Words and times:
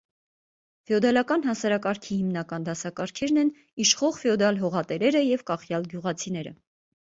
Ֆեոդալական 0.91 1.45
հասարակարգի 1.49 2.09
հիմնական 2.23 2.65
դասակարգերն 2.71 3.39
են՝ 3.43 3.53
իշխող 3.87 4.19
ֆեոդալ, 4.25 4.61
հողատերերը 4.67 5.25
և 5.31 5.49
կախյալ 5.55 5.91
գյուղացիները։ 5.97 6.61